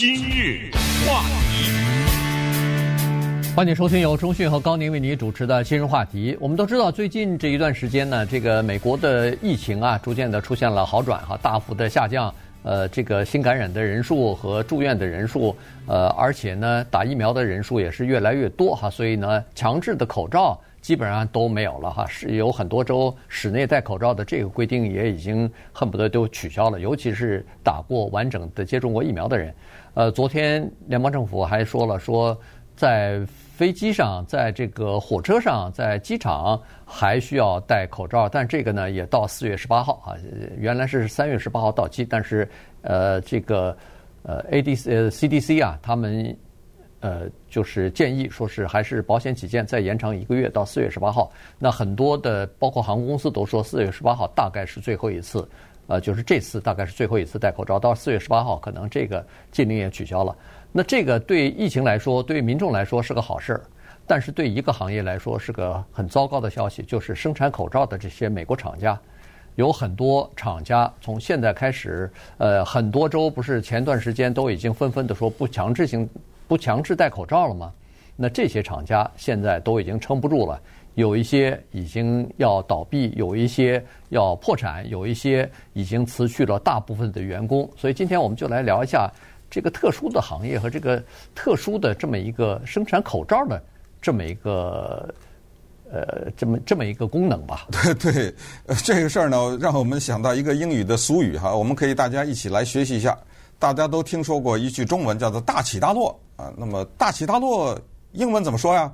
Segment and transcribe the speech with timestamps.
[0.00, 0.70] 今日
[1.06, 1.70] 话题，
[3.54, 6.34] 欢迎收听由中讯和高宁为您主持的今日话题。
[6.40, 12.34] 我们都知道，最近这一段时间呢，这个美国的疫情啊，逐渐的出现了好转哈，大幅的下降。
[12.62, 15.54] 呃，这个新感染的人数和住院的人数，
[15.86, 29.54] 呃，而且呢，打疫苗的人数也是越来越多哈，所以呢，强制的口罩基本上都没有了哈，是有很多州室内戴口罩的这个规定也已经恨不得都取消了，尤其是打过完整的接种过疫苗的人。
[29.94, 32.38] 呃，昨天联邦政府还说了说，
[32.76, 40.16] 在飞机上，在这个火车上，在机场还需要戴口罩，但这个呢也到四月十八号啊，
[40.56, 42.48] 原来是三月十八号到期，但是
[42.82, 43.76] 呃这个
[44.22, 46.34] 呃 ADC 呃 CDC 啊，他们
[47.00, 51.30] 呃就是建议说是还是保险起见再延长一个月到四月十八号。
[51.58, 55.48] 那很多的包括航空公司都说四月十八号大概是最后一次，
[55.86, 60.36] 呃就是这次大概是最后一次戴口罩，到四月十八号可能这个禁令也取消了。
[60.72, 63.60] 那这个对疫情来说，对民众来说是个好事儿，
[64.06, 68.96] 但是对一个行业来说是个很糟糕的消息，就是生产口罩的这些美国厂家，
[69.56, 72.08] 有很多厂家从现在开始，
[72.38, 76.08] 呃，很多州不是前段时间都已经纷纷的说不强制性、
[76.50, 77.72] 不强制戴口罩了吗？
[78.16, 80.60] 那这些厂家现在都已经撑不住了，
[80.96, 87.70] 有一些已经要倒闭，有一些要破产，有一些已经辞去了大部分的员工。
[87.76, 89.08] 所以今天我们就来聊一下。
[89.48, 91.00] 这个特殊的行业和这个
[91.36, 93.62] 特殊的这么一个生产口罩的
[94.02, 95.14] 这么一个
[95.92, 97.68] 呃这么这么一个功能吧。
[97.70, 98.34] 对对，
[98.84, 103.16] 这个事儿呢，让我们想到一个英语的俗语哈，我们可以大家一起来学习一下。
[103.60, 107.78] 大家都听说过一句中文叫做“大起大落”啊，那么“大起大落”
[108.12, 108.90] 英文怎么说呀？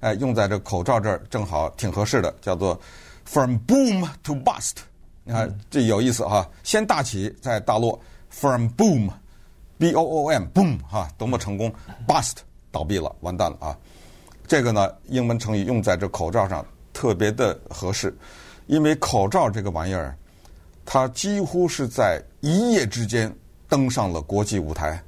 [0.00, 2.78] 哎，用在这口罩这儿正好挺合适的，叫做
[3.24, 4.74] “from boom to bust”。
[5.22, 9.08] 你看这有意思哈，先大起再大落，“from boom”。
[9.78, 11.72] B O O M，boom 哈，多么成功
[12.04, 12.38] ！Bust
[12.72, 13.78] 倒闭了，完蛋了啊！
[14.44, 18.12] 这个呢，英文成语用在这口罩上特别的合适，
[18.66, 20.18] 因为口罩这个玩意儿，
[20.84, 23.32] 它几乎是在一夜之间
[23.68, 25.02] 登上了国际舞台。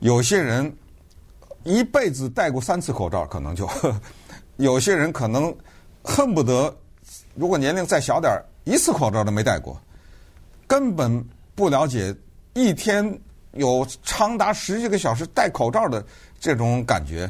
[0.00, 0.72] 有些人
[1.64, 3.66] 一辈子戴过三次口罩，可能就；
[4.56, 5.54] 有些人可能
[6.02, 6.74] 恨不得，
[7.34, 9.80] 如果年龄再小点儿，一次口罩都没戴过，
[10.66, 11.24] 根本
[11.54, 12.14] 不了解
[12.54, 13.18] 一天。
[13.52, 16.04] 有长达十几个小时戴口罩的
[16.38, 17.26] 这种感觉，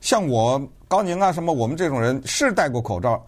[0.00, 3.20] 像我高宁啊什么，我们这种人是戴过口罩。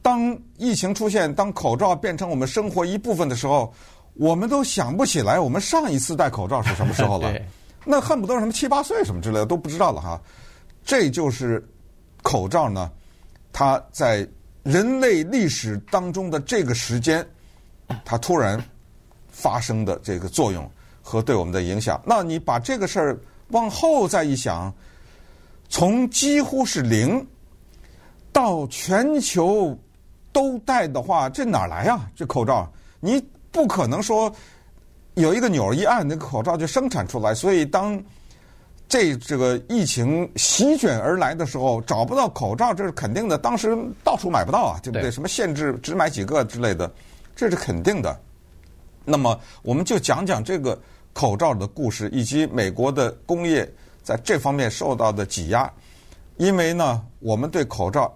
[0.00, 3.74] 当疫情出现，当口罩变成我们生活一部分的时候，
[4.14, 7.32] 我们都想不起来我们上一次戴口罩是什么时候了。
[7.84, 10.20] 那恨不得什么七八岁什么之类的都不知道了哈。
[10.84, 11.62] 这就是
[12.22, 12.90] 口罩呢，
[13.52, 14.26] 它在
[14.62, 17.26] 人类历史当中的这个时间，
[18.04, 18.62] 它突然
[19.30, 20.70] 发生的这个作用。
[21.06, 24.72] 和对我们的影响，那你把这个事儿往后再一想，
[25.68, 27.26] 从几乎是零
[28.32, 29.78] 到全球
[30.32, 32.10] 都戴的话，这哪儿来呀？
[32.16, 32.66] 这口罩
[33.00, 33.22] 你
[33.54, 34.30] 不可能说
[35.14, 37.32] 有一个钮一按，那个口罩就生产出来。
[37.34, 37.98] 所以当
[38.88, 43.38] 这这个疫情席卷而来的时候，找不到口罩，这是肯定的。
[43.38, 45.02] 当时到处买不到啊，对不对？
[45.02, 46.92] 对什么限制只买几个之类的，
[47.34, 48.20] 这是肯定的。
[49.04, 50.78] 那么我们就讲讲这个。
[51.16, 53.64] 口罩的故事，以及美国的工业
[54.02, 55.72] 在这方面受到的挤压，
[56.38, 58.12] 因为呢，我们对口罩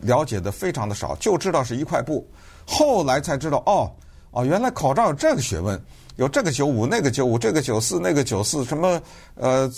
[0.00, 2.26] 了解的非常的少，就知道是一块布，
[2.66, 3.92] 后来才知道哦
[4.32, 5.80] 哦，原来口罩有这个学问，
[6.16, 9.00] 有这个九五，那个九五，这个九四，那个九四，什么
[9.36, 9.70] 呃，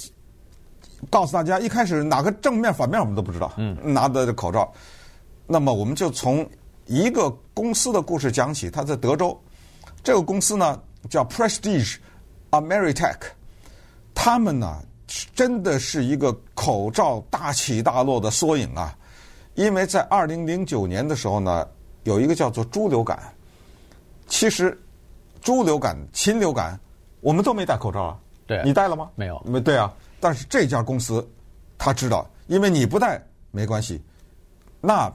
[1.10, 4.72] 告诉大家，一开始哪个正面反面我们都不知道，嗯，拿的口罩，
[5.46, 6.44] 那么我们就从
[6.86, 9.38] 一个公司的故事讲起，它在德州，
[10.02, 11.98] 这个公司呢叫 Prestige。
[12.50, 13.16] Ameritech，
[14.14, 14.80] 他们呢，
[15.34, 18.96] 真的是一个口罩大起大落的缩影啊！
[19.56, 21.66] 因为在二零零九年的时候呢，
[22.04, 23.18] 有一个叫做猪流感。
[24.34, 24.76] 其实，
[25.40, 26.76] 猪流感、禽流感，
[27.20, 28.18] 我们都没戴口罩啊。
[28.48, 29.08] 对，你戴了吗？
[29.14, 29.40] 没有。
[29.46, 29.94] 没对啊。
[30.18, 31.24] 但是这家公司
[31.78, 34.02] 他知道，因为你不戴没关系，
[34.80, 35.08] 那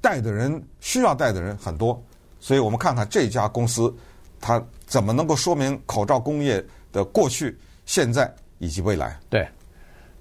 [0.00, 2.02] 戴的人需要戴的人很多，
[2.40, 3.94] 所以我们看看这家公司，
[4.40, 9.20] 它怎么能够说明口罩工业的过去、现在以及未来。
[9.28, 9.46] 对，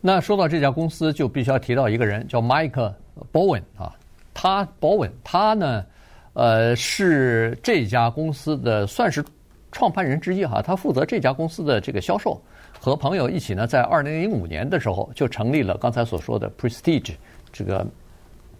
[0.01, 2.93] 那说到这家公司，就必须要提到一个人，叫 Mike
[3.31, 3.95] Bowen 啊。
[4.33, 5.85] 他 Bowen，他呢，
[6.33, 9.23] 呃，是这家公司的算是
[9.71, 10.61] 创办人之一哈。
[10.61, 12.41] 他负责这家公司的这个销售，
[12.79, 17.13] 和朋友一起呢，在二零零五年的时候就成立了刚才所说的 Prestige
[17.51, 17.85] 这个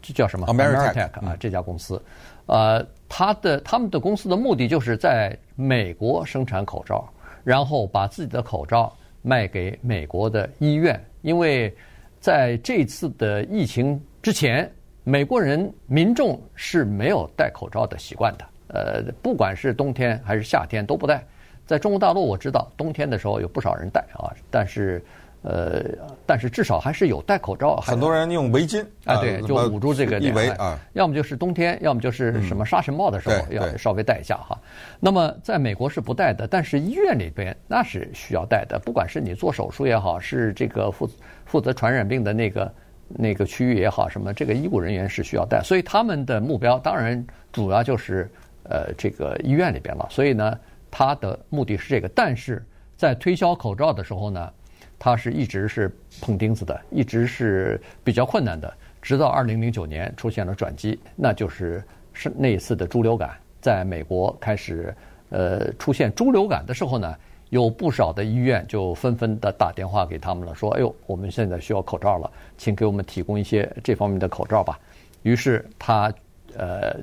[0.01, 2.01] 这叫什么 Ameritech 啊这家公司。
[2.45, 7.07] 呃，他的他们的公司的目的就是在美国生产口罩。
[7.43, 11.75] 然后把自己的口罩卖给美国的医院，因为
[12.19, 14.71] 在这次的疫情之前，
[15.03, 18.45] 美国人民众是没有戴口罩的习惯的。
[18.67, 21.25] 呃，不管是冬天还是夏天都不戴。
[21.65, 25.03] 在中国大陆，我知道冬天的时候有不少人戴啊，但是。
[25.43, 25.85] 呃，
[26.23, 27.77] 但是至少还是有戴口罩。
[27.77, 30.77] 很多人用围巾啊，对，就捂住这个脸围啊。
[30.93, 34.55] 要么就是冬天，要么就是什么沙尘暴的时候要稍微戴一下哈。
[34.99, 38.77] 那么在美国是不戴的，但是医院里边那是需要戴的。
[38.85, 41.09] 不管是你做手术也好，是这个负
[41.43, 42.71] 负责传染病的那个
[43.15, 45.61] 那个区域也好，什么这个医务人员是需要戴。
[45.63, 48.29] 所以他们的目标当然主要就是
[48.63, 50.07] 呃这个医院里边了。
[50.09, 50.57] 所以呢，
[50.89, 52.09] 他的目的是这个。
[52.09, 52.63] 但是
[52.97, 54.51] 在推销口罩的时候呢，
[54.99, 55.91] 他是一直是
[56.21, 58.71] 碰钉子的，一直是比较困难的，
[59.01, 61.83] 直到二零零九年出现了转机，那就是
[62.13, 64.93] 是那一次的猪流感，在美国开始
[65.29, 67.15] 呃出现猪流感的时候呢，
[67.51, 74.79] 有不少的医院就纷纷的打电话给他们了，说：“哎呦，我们现在需要口罩了，请给我们提供一些这方面的口罩吧。”
[75.21, 76.11] 于是他
[76.57, 76.95] 呃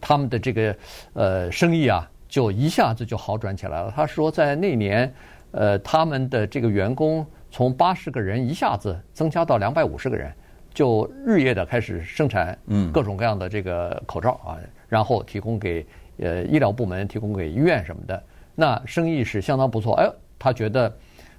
[0.00, 0.76] 他们的这个
[1.14, 3.90] 呃生意啊，就一下子就好转起来了。
[3.96, 5.10] 他说在那年。
[5.56, 10.32] 呃，他们的这个员工从八十个人一下子增加到两百五十个人，
[10.74, 12.58] 就日夜的开始生产
[12.92, 14.58] 各种各样的这个口罩啊，
[14.88, 15.86] 然后提供给
[16.18, 18.20] 呃医疗部门，提供给医院什么的。
[18.54, 19.94] 那生意是相当不错。
[19.94, 20.94] 哎，他觉得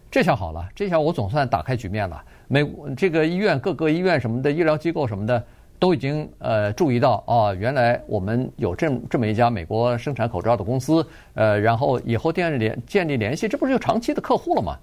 [0.09, 2.23] 这下好了，这下我总算打开局面了。
[2.47, 2.65] 美
[2.95, 5.43] 这个医院各个医院什么的医疗机构什么的。
[5.77, 14.77] 都已经呃注意到啊，原来我们有这这么一家美国生产口罩的公司，呃，然后以后建立联建立联系，这不是就长期的客户了吗？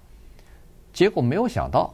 [0.93, 1.91] 结果没有想到，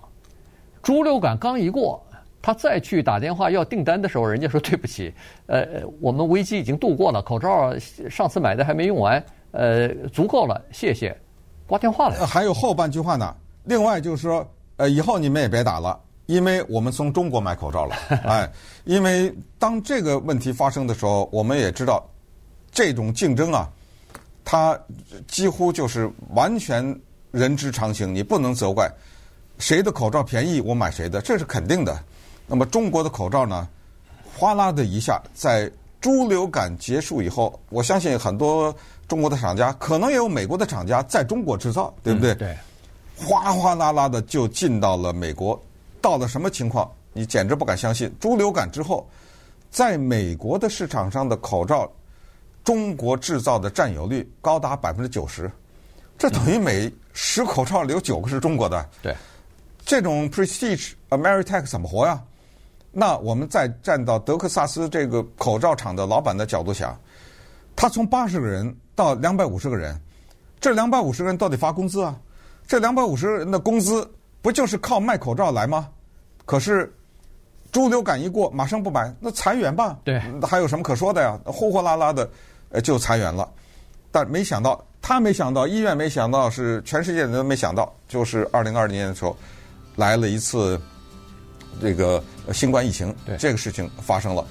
[0.84, 2.06] 猪流感刚一过，
[2.42, 5.14] 他再去打电话要订单的时候，人家说对不起，
[5.46, 5.66] 呃，
[6.02, 7.74] 我们危机已经度过了，口罩
[8.10, 11.16] 上次买的还没用完，呃，足够了，谢谢，
[11.68, 12.26] 挂电话了。
[12.26, 14.48] 还有后半句话呢，另外就是说，
[14.78, 16.00] 呃，以后你们也别打了。
[16.28, 18.48] 因为我们从中国买口罩了， 哎，
[18.84, 22.08] 因为当这个问题发生的时候，我们也知道，
[22.72, 23.68] 这种竞争啊，
[24.46, 24.80] 它
[25.28, 26.96] 几乎就是完全
[27.32, 28.88] 人之常情，你不能责怪
[29.58, 32.00] 谁的口罩便宜，我买谁的，这是肯定的。
[32.46, 33.68] 那么中国的口罩呢，
[34.38, 35.68] 哗啦的一下，在
[36.02, 38.74] 猪流感结束以后，我相信很多
[39.08, 42.34] 中国的厂家，可能也有美国的厂家在中国制造，对不对？
[42.36, 42.58] 对，
[43.18, 45.62] 哗哗啦啦的就进到了美国。
[46.02, 46.90] 到了什么情况？
[47.12, 48.10] 你简直不敢相信！
[48.20, 49.06] 猪流感之后，
[49.70, 51.92] 在美国的市场上的口罩，
[52.64, 55.52] 中国制造的占有率高达百分之九十，
[56.18, 58.88] 这等于每十口罩里有九个是中国的。
[59.02, 59.14] 对，
[59.86, 62.24] 这种 Prestige Ameritech 怎么活呀？
[62.92, 66.98] 那我们再站到德克萨斯这个口罩厂的老板的角度想，
[67.76, 70.00] 他从八十个人到两百五十个人，
[70.60, 72.16] 这两百五十个人到底发工资啊？
[72.68, 74.10] 这两百五十个人的工资。
[74.42, 75.90] 不就是靠卖口罩来吗？
[76.46, 76.90] 可是
[77.74, 80.00] 猪流感一过，马上不买，那裁员吧？
[80.06, 81.38] 对，还有什么可说的呀？
[81.44, 82.30] 呼呼啦啦的，
[82.70, 83.46] 呃，就裁员了。
[84.14, 89.36] 但没想到，他没想到，医院没想到，是全世界人都没想到，就是二零二零年的时候
[89.98, 90.80] 来了一次
[91.82, 92.24] 这个
[92.54, 94.46] 新冠疫情，对，这个事情发生了。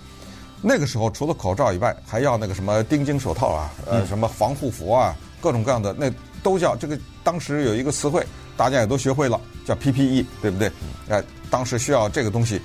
[0.62, 6.98] 那个时候除了口罩以外，还要那个什么钉钉手套啊，呃，什么防护服啊，各种各样的，那都叫这个。
[7.22, 8.26] 当时有一个词汇。
[8.58, 10.68] 大家也都学会了，叫 PPE，对不对？
[11.08, 12.60] 哎，当时需要这个东西，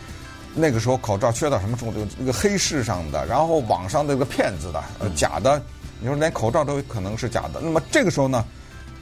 [0.56, 2.04] 那个时候口罩缺到什么程度？
[2.18, 5.62] 那个黑市上的，然后网上那个骗子的，呃，假的，
[6.00, 7.62] 你说连口罩都可能是假的。
[7.62, 8.44] 那么这个时候呢，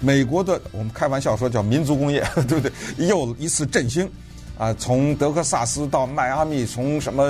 [0.01, 2.73] 美国的我们开玩笑说叫民族工业， 对不对？
[3.07, 4.11] 又一次振兴，
[4.57, 7.23] 啊，从德克萨斯到迈阿密，从什么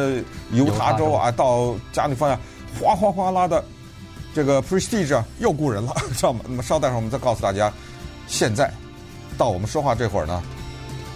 [0.52, 2.40] 犹他州啊到加利福尼亚，
[2.80, 3.64] 哗哗哗啦的，
[4.34, 6.42] 这个 Prestige 啊又雇人了， 知道吗？
[6.48, 7.72] 那么稍待会儿我们再告诉大家，
[8.28, 8.72] 现在。
[9.38, 10.44] 到我们说话这会儿呢，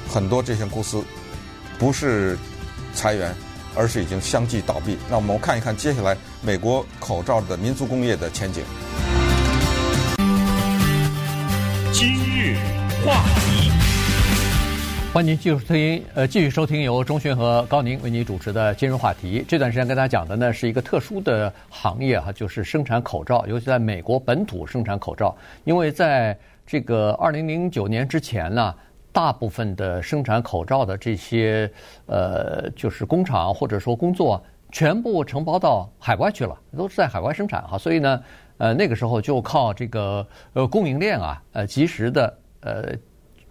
[0.09, 1.03] 很多这些公司
[1.77, 2.35] 不是
[2.93, 3.35] 裁员，
[3.75, 4.97] 而是已经相继倒闭。
[5.09, 8.63] 那我们看一看接下来美国口罩的民族工业的前景。
[11.91, 12.57] 今日
[13.05, 13.69] 话题，
[15.15, 19.45] 欢迎继续收听，呃，继续收听由钟迅和高宁为您主持的今日话题。
[19.47, 28.75] 这段时间跟大家讲的呢是一个特殊的行业哈，就是生产口罩，尤其在美国本土生产口罩，因为在这个二零零九年之前呢，
[29.13, 31.71] 大部分的生产口罩的这些
[32.07, 37.77] 呃，就是工厂或者说工作，全部承包到海外去了，都是在海外生产哈。
[37.77, 38.21] 所以呢，
[38.57, 42.93] 呃，那个时候就靠这个呃供应链啊，呃，及时的呃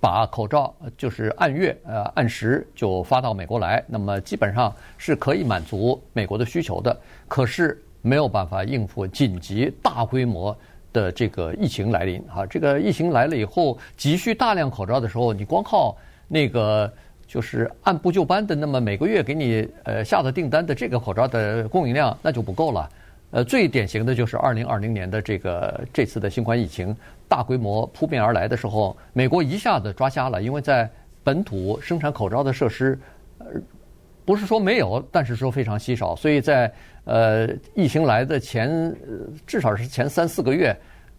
[0.04, 6.94] 把口罩就是按月呃按时就发到美国来，那么基本上是可以满足美国的需求的。
[7.26, 10.54] 可是没有办法应付紧急大规模。
[10.94, 15.96] 的这个疫情来临啊，这个疫情来了以后，急需大量口罩的时候，你光靠
[16.28, 16.88] 那个
[17.26, 22.88] 就是按部就班的，那么每个月给你呃下的订单的这个口罩的供应量，那就不够了。
[23.30, 26.94] 呃，最典型的就是二零二零年的这个这次的新冠疫情
[27.28, 30.88] 大规模扑面而来的时候，美国一下子抓瞎了，因为在
[31.24, 32.96] 本土生产口罩的设施，
[33.38, 33.46] 呃，
[34.24, 36.72] 不是说没有，但是说非常稀少，所以在
[37.06, 40.76] 呃疫情来的前，呃至少是前三四个月，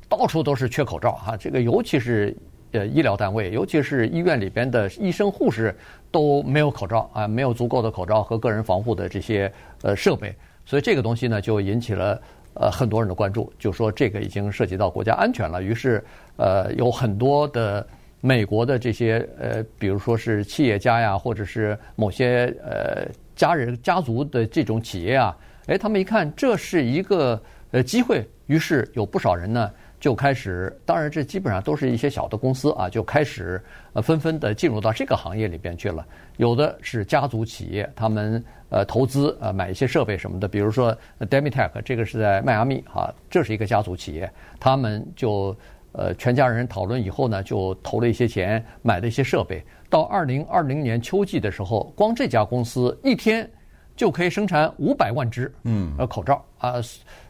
[0.08, 1.36] 到处都是缺口罩哈。
[1.36, 2.34] 这个尤其是
[2.72, 5.76] 呃医疗单位，尤其是医院里边的医生护士
[6.12, 10.34] 都没有口罩啊，没有足够的口罩和个人防护的这些呃设备。
[10.66, 12.20] 所以这个东西呢，就引起了
[12.56, 15.62] 呃很多人的关注，就说这个已经涉及到国家安全了。
[15.62, 16.04] 于是，
[16.38, 17.86] 呃，有很多的
[18.22, 27.40] 美国的这些呃，比如说是企业家呀，或者是某些呃家人家族的这种企业啊，哎，他们一看这是一个
[27.72, 29.72] 呃机会，于是有不少人呢。
[30.06, 33.60] 就开始，当然这基本上都是一些小的公司啊，就开始
[33.94, 36.06] 呃纷纷的进入到这个行业里边去了。
[36.38, 45.58] 有的是家族企业，他们呃投资呃买一些设备什么的，比如说 Demitech，这个是在迈阿密啊，这是一个家族企业，他们就
[45.94, 49.60] 呃全家人讨论以后呢，就投了一些钱买了一些设备。
[49.90, 53.50] 到二零二零年秋季的时候，光这家公司一天
[53.96, 56.76] 就可以生产五百万只嗯呃口罩啊，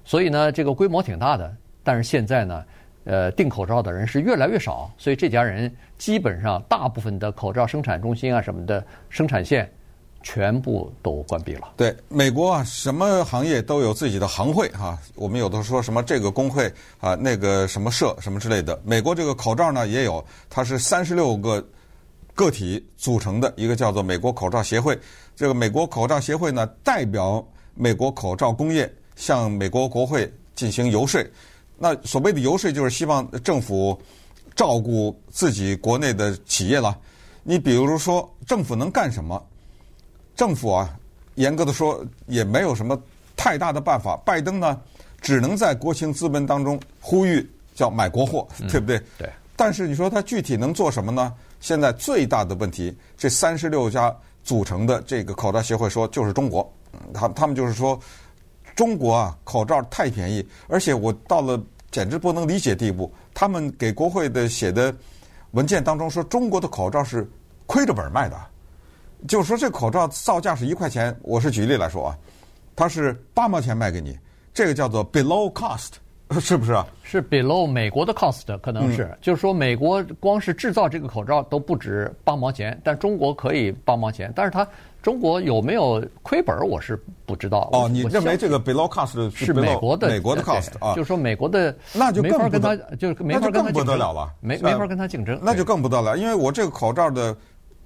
[0.03, 1.55] 所以呢这个规模挺大的。
[1.86, 2.65] 但是现在呢，
[3.06, 9.72] 呃，订口罩的人是越来越少，所以这家人基本上大部分的口罩生产中心啊什么的生产线
[10.24, 11.72] 全部都关闭了。
[11.77, 16.68] 对，美国啊，什么行业都有自己的行会哈、我们有的说什么这个工会
[17.00, 18.82] 啊，那个什么社什么之类的。
[18.84, 21.63] 美国这个口罩呢也有，它是三十六个
[22.34, 24.98] 个体组成的一个叫做美国口罩协会。
[25.36, 31.24] 这个美国口罩协会呢，代表美国口罩工业向美国国会进行游说。
[31.77, 34.00] 那所谓的游说就是希望政府
[34.55, 36.98] 照顾自己国内的企业了。
[37.44, 39.46] 你比如说，政府能干什么？
[40.36, 40.98] 政府啊，
[41.36, 42.98] 严格的说也没有什么
[43.36, 44.15] 太大的办法。
[44.25, 44.79] 拜登呢，
[45.22, 48.98] 只能在国情咨文当中呼吁叫买国货，对不对？
[48.98, 49.29] 嗯、对。
[49.58, 51.34] 但是你说他具体能做什么呢？
[51.60, 56.74] 现在最大的问题，这三十六家组成的这个口罩协会说，就是中国。
[57.13, 58.00] 他他们就是说。
[58.75, 61.58] 中国啊，口罩太便宜，而且我到了
[61.91, 63.10] 简直不能理解地步。
[63.34, 64.94] 他们给国会的写的
[65.51, 67.25] 文件当中说，中国的口罩是
[67.65, 68.38] 亏着本卖的，
[69.27, 71.15] 就是说这口罩造价是一块钱。
[71.22, 72.17] 我是举例来说啊，
[72.75, 74.20] 它是八毛钱卖给你，
[74.53, 75.91] 这个叫做 below cost，
[76.41, 76.86] 是不是啊？
[77.01, 84.67] 是 below 美国的 cost，可能是，嗯、就是说美国光是制造这个口罩都不止八毛钱，但中国可以八毛钱，但是它。
[85.05, 86.57] 中国有没有亏本？
[86.67, 87.69] 我是不知道。
[87.74, 90.95] 哦，你认为这个 below cost 是美国的美国的 cost 啊？
[90.95, 95.39] 就是说美国的那就更跟他就是没法跟他不得了了，没没法跟他竞争。
[95.43, 97.38] 那就更不得了，因为我这个口罩的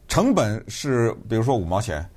[0.07, 2.09] 成本是比如说五毛钱，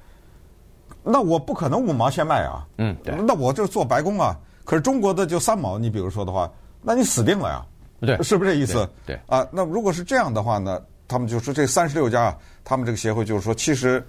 [1.03, 2.65] 那我不可能五毛钱卖啊。
[2.79, 3.13] 嗯，对。
[3.27, 4.39] 那我就做白工啊。
[4.63, 6.49] 可是中国的就三毛，你比如说的话，
[6.81, 7.67] 那你死定了呀。
[8.03, 8.89] 对，是不是这意思？
[9.05, 9.17] 对。
[9.17, 14.01] 对啊，那如果是这样的话呢，他们就说这三十六家啊，他们这个协会就是说，其实。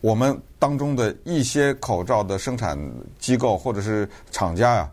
[0.00, 2.78] 我们当中的一些口罩的生产
[3.18, 4.90] 机构或者是厂家呀，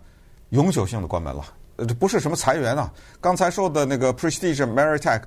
[0.50, 1.46] 永久性的关门了。
[1.78, 2.92] 呃，这不是什么裁员啊。
[3.22, 5.22] 刚才说的那个 Prestige Ameritech，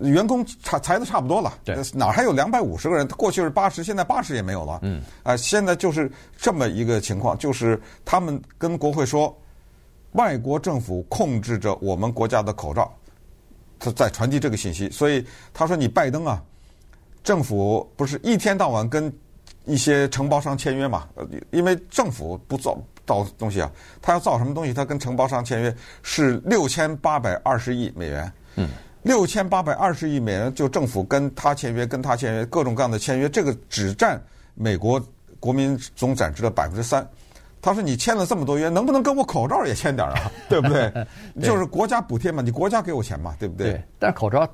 [0.00, 1.58] 员工裁裁的差不多了。
[1.64, 1.76] 对。
[1.94, 3.06] 哪还有两百五十个人？
[3.08, 4.80] 过去是八十，现在八十也没有了。
[4.82, 5.00] 嗯。
[5.22, 9.34] 啊，现在就是这么一个情况，就是他们跟国会说，
[10.12, 12.92] 外国政府控制着我们国家的口罩，
[13.78, 14.90] 他在传递这个信息。
[14.90, 16.42] 所以他说：“你拜登啊。”
[17.26, 19.12] 政府不是一天到晚跟
[19.64, 21.08] 一些承包商签约嘛？
[21.16, 23.68] 呃，因为政府不造造东西啊，
[24.00, 28.32] 他要造什么东西，他跟承包商签约是六千八百二十亿美元。
[28.54, 28.68] 嗯，
[29.02, 34.22] 六千八百二十亿美元，就政府跟他签约，跟他签约，各种各样的签约，这个只占
[34.54, 35.04] 美国
[35.40, 37.04] 国民总产值的百分之三。
[37.60, 40.30] 他说：“你签了这么多约，能不能跟我口罩也签点啊？
[40.48, 40.88] 对不对？
[41.34, 43.72] 对就是国家补贴嘛，你国家给我钱嘛，对不对？
[43.72, 44.48] 对，但是口罩。”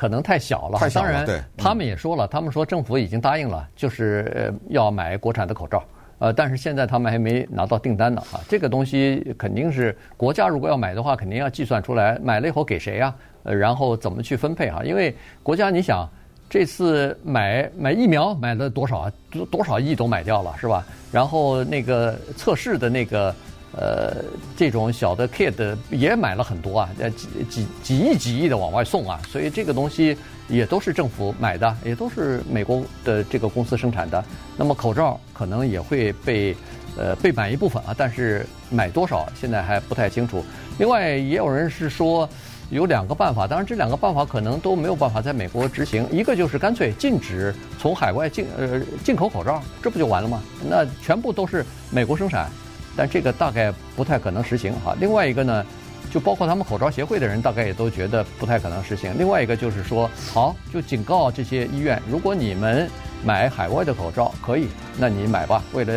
[0.00, 1.12] 可能太小了，太小了。
[1.12, 5.84] 当然，他们也说了，他们说政府已经答应了，就是要买国产的口罩。
[6.20, 8.40] 呃，但是现在他们还没拿到订单呢啊。
[8.48, 13.14] 这个东西肯定是国家如果要买的话，肯定要计算出来，买了以后给谁啊？
[13.42, 14.80] 呃，然后怎么去分配啊？
[14.86, 16.08] 因为国家你想，
[16.48, 19.12] 这次买买疫苗买了多少啊？
[19.30, 20.82] 多多少亿都买掉了是吧？
[21.12, 23.34] 然后那个测试的那个。
[23.72, 24.16] 呃，
[24.56, 30.16] 这种小的 kit 也买了很多啊，呃，几几几亿几亿的往外送啊，所以这个东西
[30.48, 34.24] 也都是政府买的，也都是美国的这个公司生产的。
[34.56, 36.56] 那么口罩可能也会被
[36.96, 40.44] 呃被买一部分啊，但是买多少现在还不太清楚。
[40.78, 42.28] 另外，也有人是说
[42.70, 46.06] 有两个办法，当然这两个办法可能都没有办法在美国执行。
[46.10, 50.42] 一个就是干脆禁止从海外进呃进口口罩，这不就完了吗？
[50.68, 52.50] 那全部都是美国生产，
[52.96, 54.96] 但这个大概不太可能实行哈。
[55.00, 55.64] 另外一个呢，
[56.10, 59.16] 就包括他们口罩协会的人，大概也都觉得不太可能实行。
[59.18, 62.90] 另外一个就是说，好，就警告这些医院，如果你们
[63.24, 64.68] 买海外的口罩可以，
[64.98, 65.92] 那你买吧，为了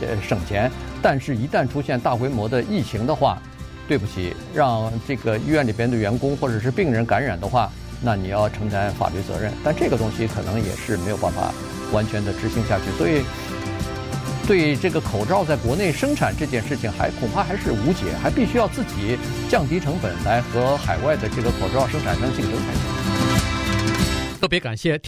[0.00, 0.70] 呃省钱。
[1.00, 3.38] 但是，一旦出现大规模的疫情的话，
[3.86, 7.70] 对不起，让这个医院里边的员工或者是病人感染的话，
[8.00, 9.52] 那你要承担法律责任。
[9.62, 11.52] 但这个东西可能也是没有办法
[11.92, 12.84] 完全的执行下去。
[12.96, 13.22] 所以，
[14.46, 22.82] 对这个口罩在国内生产这件事情，还恐怕还是无解，还必须要自己降低成本来和海外的这个口罩生产商竞争才行。
[24.38, 25.00] 特别感谢。